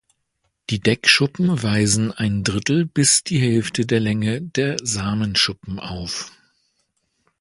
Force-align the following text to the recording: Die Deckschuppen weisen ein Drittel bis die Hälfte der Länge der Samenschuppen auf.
Die 0.71 0.79
Deckschuppen 0.79 1.61
weisen 1.61 2.11
ein 2.11 2.43
Drittel 2.43 2.87
bis 2.87 3.23
die 3.23 3.37
Hälfte 3.37 3.85
der 3.85 3.99
Länge 3.99 4.41
der 4.41 4.77
Samenschuppen 4.81 5.77
auf. 5.79 6.31